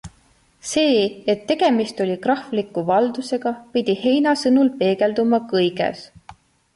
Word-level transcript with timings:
See, 0.67 1.01
et 1.33 1.41
tegemist 1.51 1.99
oli 2.05 2.15
krahvliku 2.23 2.83
valdusega, 2.87 3.53
pidi 3.75 3.95
Heina 4.07 4.33
sõnul 4.45 4.73
peegelduma 4.81 5.41
kõiges. 5.53 6.03